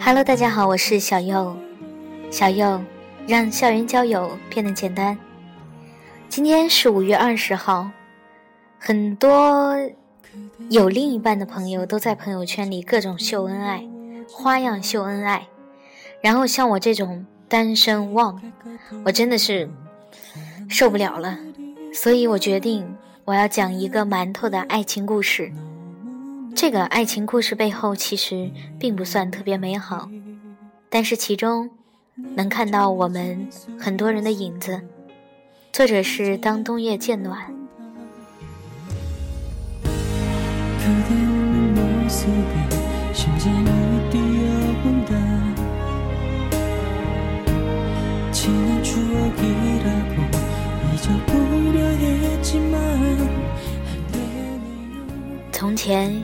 [0.00, 1.56] Hello，大家好，我是小右。
[2.30, 2.80] 小右，
[3.26, 5.18] 让校园交友变得简单。
[6.28, 7.90] 今天是五月二十号，
[8.78, 9.74] 很多
[10.70, 13.84] 有另一半的朋友都在朋友圈里各种秀恩爱，
[14.30, 15.48] 花样秀恩爱。
[16.20, 18.40] 然后像我这种单身汪，
[19.04, 19.68] 我真的是
[20.68, 21.36] 受不了了，
[21.92, 25.50] 所以我决定我要讲一个馒头的爱情故事。
[26.54, 30.08] 这个爱情故事背后其实并不算特别美好，
[30.88, 31.68] 但是其中
[32.36, 34.80] 能看到我们很多人的影子。
[35.72, 37.52] 作者是当冬夜渐暖。
[55.52, 56.22] 从前。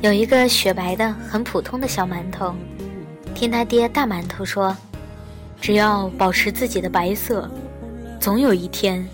[0.00, 2.54] 有一个雪白的、很普通的小馒头，
[3.34, 4.76] 听他爹大馒头说，
[5.60, 7.50] 只要保持自己的白色，
[8.20, 9.04] 总有一天，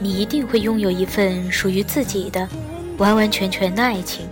[0.00, 2.48] 你一定会拥有一份属于自己的、
[2.98, 4.26] 完完全全的爱情。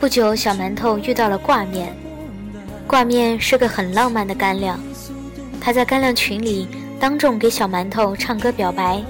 [0.00, 1.94] 不久，小馒头遇到了挂面，
[2.86, 4.80] 挂面是个很浪漫的干粮，
[5.60, 6.66] 他在干粮群里
[6.98, 9.04] 当众给小馒头唱歌表白，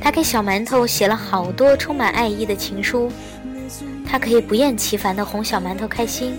[0.00, 3.08] 他给小馒头写了好多充满爱意的情书。
[4.12, 6.38] 他可以不厌其烦地哄小馒头开心，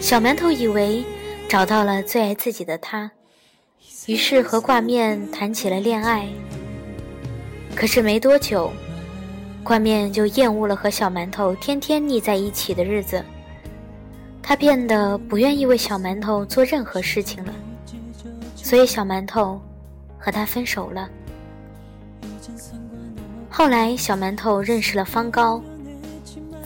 [0.00, 1.04] 小馒头以为
[1.48, 3.08] 找到了最爱自己的他，
[4.06, 6.26] 于是和挂面谈起了恋爱。
[7.76, 8.72] 可是没多久，
[9.62, 13.24] 挂面就厌恶了和小馒头天天腻在一起的日子，
[14.42, 17.54] 他变得不愿意为小馒头做任何事情了，
[18.56, 19.62] 所以小馒头
[20.18, 21.08] 和他分手了。
[23.48, 25.62] 后来，小馒头认识了方高。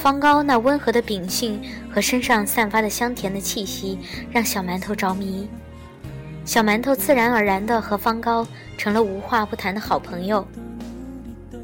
[0.02, 3.96] 方高那温和的秉性和身上散发的香甜的气息，
[4.32, 5.48] 让小馒头着迷。
[6.44, 8.44] 小馒头自然而然地和方高
[8.76, 10.44] 成了无话不谈的好朋友。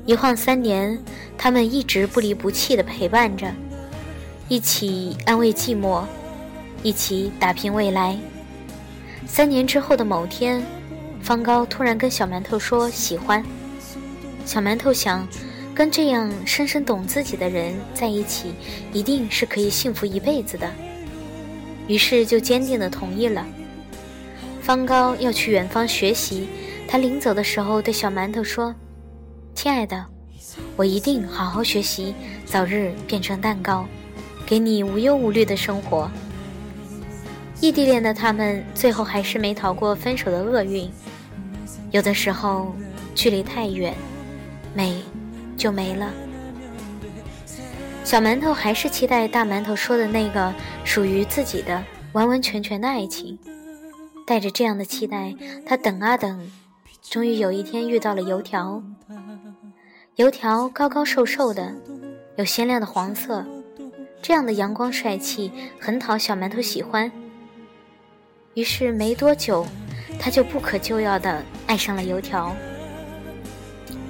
[0.06, 0.96] 一晃三年，
[1.36, 3.52] 他们一直不离不弃地陪伴着，
[4.46, 6.04] 一起安慰寂寞，
[6.84, 8.16] 一起打拼未来。
[9.26, 10.64] 三年之后的某天，
[11.20, 13.44] 方高突然跟小馒头说喜欢。
[14.46, 15.26] 小馒头想。
[15.78, 18.52] 跟这样深深懂自己的人在一起，
[18.92, 20.68] 一定是可以幸福一辈子的。
[21.86, 23.46] 于是就坚定地同意了。
[24.60, 26.48] 方高要去远方学习，
[26.88, 28.74] 他临走的时候对小馒头说
[29.54, 30.04] ：“亲爱的，
[30.74, 32.12] 我一定好好学习，
[32.44, 33.86] 早日变成蛋糕，
[34.44, 36.10] 给你无忧无虑的生活。”
[37.62, 40.90] 异地恋的他们最后还是没逃过分手的厄运。
[41.92, 42.74] 有的时候，
[43.14, 43.94] 距离太远，
[44.74, 45.00] 美。
[45.58, 46.10] 就没了。
[48.04, 50.54] 小馒头还是期待大馒头说的那个
[50.84, 53.38] 属于自己的完完全全的爱情。
[54.26, 55.34] 带着这样的期待，
[55.66, 56.50] 他等啊等，
[57.02, 58.82] 终于有一天遇到了油条。
[60.16, 61.74] 油条高高瘦瘦的，
[62.36, 63.44] 有鲜亮的黄色，
[64.20, 67.10] 这样的阳光帅气很讨小馒头喜欢。
[68.54, 69.66] 于是没多久，
[70.18, 72.54] 他就不可救药的爱上了油条。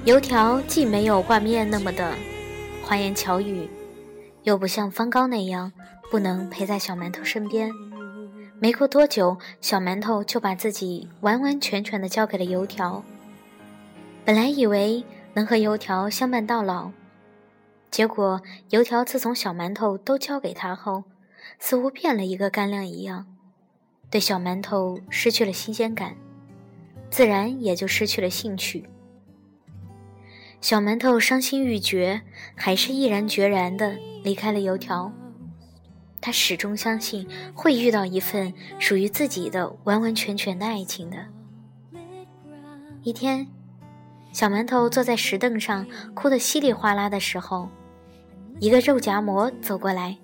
[0.09, 2.15] 油条既没有挂面那么的
[2.81, 3.69] 花言巧语，
[4.41, 5.71] 又不像方刚那样
[6.09, 7.69] 不能陪在小馒头身边。
[8.59, 13.03] 没过多久，小馒头就把自己完完全全的交给了油条。
[14.25, 15.03] 本来以为
[15.35, 16.89] 能和油条相伴到老，
[17.91, 18.41] 结果
[18.71, 21.03] 油条自从小馒头都交给他后，
[21.59, 23.27] 似乎变了一个干粮一样，
[24.09, 26.15] 对小馒头失去了新鲜感，
[27.11, 28.89] 自然也就失去了兴趣。
[30.61, 32.21] 小馒头伤心欲绝，
[32.55, 35.11] 还是毅然决然地离开了油条。
[36.21, 41.17] 他始终相信会遇到一份属于自己的完完全全的爱情的。
[43.03, 43.47] 一天，
[44.33, 47.69] 小馒头坐在石凳上哭得稀里哗啦的时候，
[48.59, 50.17] 一个肉夹馍走过来。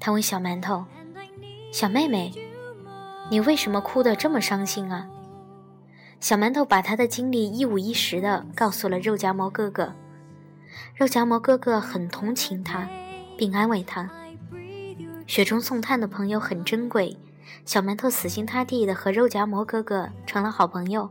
[0.00, 0.84] 他问小馒头
[1.72, 2.32] ：“小妹妹，
[3.30, 5.08] 你为什么哭得这么伤心啊？”
[6.20, 9.94] 小馒头把他的经历一五一十的告诉了肉夹馍哥哥，
[10.94, 12.86] 肉夹馍哥哥很同情他，
[13.38, 14.08] 并安慰他。
[15.26, 17.16] 雪中送炭的朋友很珍贵，
[17.64, 21.08] 小馒头死心塌地的和肉夹馍哥哥成了好朋友。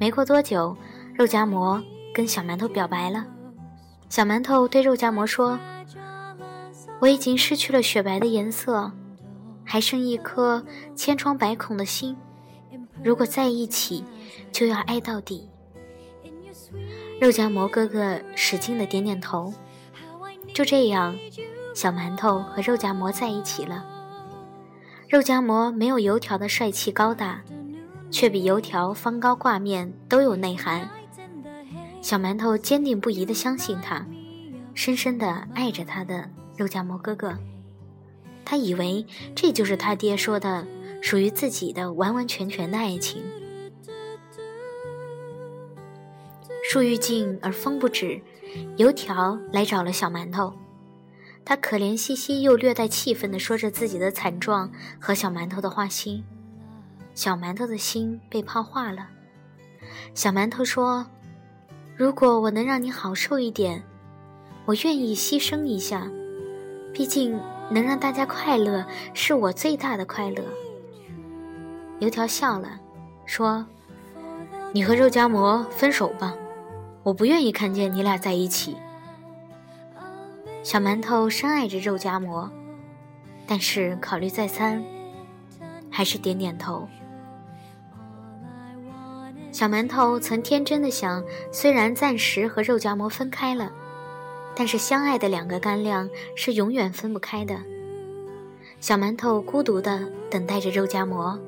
[0.00, 0.76] 没过多久，
[1.14, 1.80] 肉夹馍
[2.12, 3.24] 跟小馒头表白了。
[4.08, 5.58] 小馒头对肉夹馍说
[7.00, 8.90] ：“我已经失去了雪白的颜色，
[9.64, 10.64] 还剩一颗
[10.96, 12.16] 千疮百孔的心。”
[13.02, 14.04] 如果在一起，
[14.52, 15.48] 就要爱到底。
[17.20, 19.52] 肉夹馍哥哥使劲的点点头。
[20.54, 21.16] 就这样，
[21.74, 23.84] 小馒头和肉夹馍在一起了。
[25.08, 27.42] 肉夹馍没有油条的帅气高大，
[28.10, 30.88] 却比油条方高挂面都有内涵。
[32.00, 34.04] 小馒头坚定不移的相信他，
[34.74, 37.38] 深深的爱着他的肉夹馍哥哥。
[38.44, 40.66] 他以为这就是他爹说的
[41.02, 43.22] 属于自己的完完全全的爱情。
[46.70, 48.18] 树欲静而风不止，
[48.76, 50.54] 油条来找了小馒头。
[51.44, 56.24] 他可怜兮兮又略带气愤地说着自己的惨状和小馒头的花心。
[57.14, 59.08] 小馒头的心被泡化了。
[60.14, 61.04] 小馒头说
[61.94, 63.82] ：“如果我能让你好受一点，
[64.64, 66.10] 我愿意牺牲一下。
[66.94, 67.38] 毕竟
[67.70, 70.42] 能让大家快乐是我最大的快乐。”
[72.02, 72.80] 油条笑了，
[73.26, 73.64] 说
[74.74, 76.34] ：“你和肉夹馍分手吧。”
[77.04, 78.76] 我不愿意看见你俩在一起。
[80.64, 82.50] 小馒头深爱着肉夹馍，
[83.46, 84.84] 但是考虑再三，
[85.90, 86.88] 还是点点头。
[89.52, 91.22] 小馒头曾天真的想，
[91.52, 93.70] 虽然暂时和肉夹馍分开了，
[94.56, 97.56] 但是相爱的两个干粮是永远分不开的。
[98.80, 101.38] 小馒头孤独的等待着肉夹馍，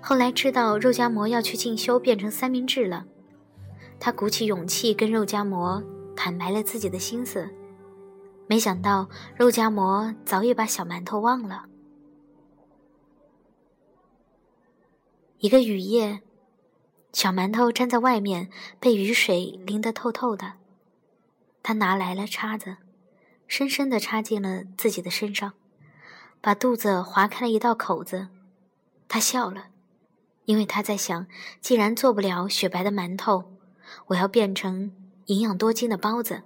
[0.00, 3.06] 后来知道肉夹馍要去进修，变成三明治了。
[4.00, 5.82] 他鼓起勇气跟肉夹馍
[6.16, 7.50] 坦白了自己的心思，
[8.46, 11.66] 没想到肉夹馍早已把小馒头忘了。
[15.38, 16.20] 一个雨夜，
[17.12, 18.50] 小馒头站在外面，
[18.80, 20.54] 被雨水淋得透透的。
[21.62, 22.78] 他拿来了叉子，
[23.46, 25.52] 深深地插进了自己的身上，
[26.40, 28.28] 把肚子划开了一道口子。
[29.06, 29.66] 他笑了，
[30.48, 31.26] 因为他在想：
[31.60, 33.52] 既然做不了雪白的馒头。
[34.06, 34.90] 我要变成
[35.26, 36.42] 营养多金的包子，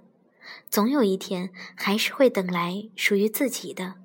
[0.69, 3.95] 总有一天还是会等来属于自己的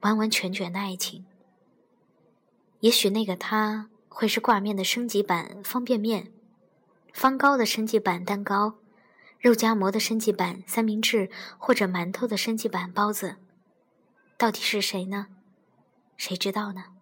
[0.00, 1.24] 完完全全的爱情。
[2.80, 6.30] 也许那个他会是挂面的升级版方便面，
[7.14, 8.74] 方糕的升级版蛋糕，
[9.40, 13.36] 肉夹馍的升级版三明治，或者馒头的升级版包子。
[14.36, 15.28] 到底是谁呢？
[16.18, 16.97] 谁知道呢？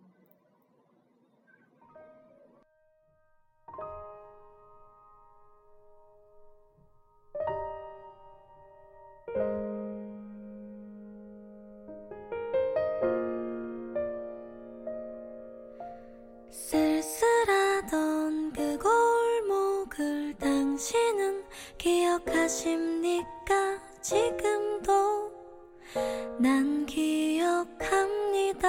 [26.38, 28.68] 난 기억합니다.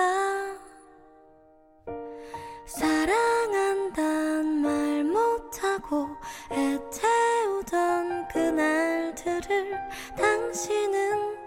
[2.66, 6.08] 사랑한단 말 못하고
[6.50, 9.78] 애태우던 그날들을
[10.18, 11.38] 당신은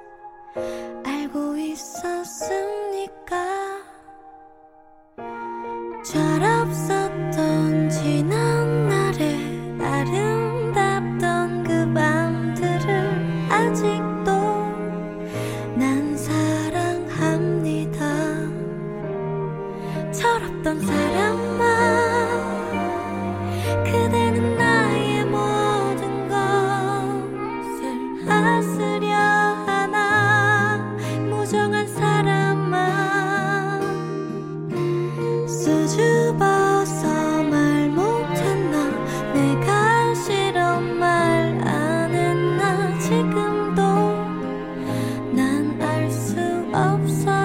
[46.73, 47.40] upside